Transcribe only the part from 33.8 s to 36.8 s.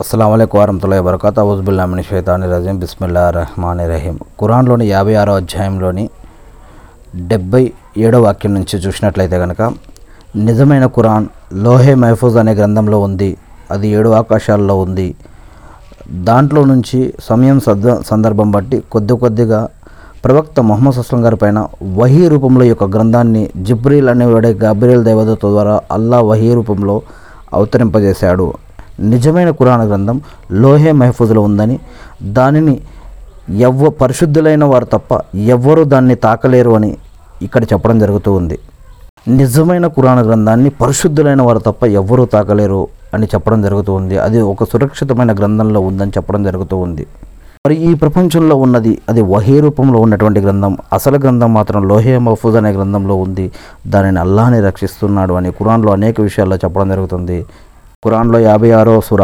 పరిశుద్ధులైన వారు తప్ప ఎవ్వరూ దాన్ని తాకలేరు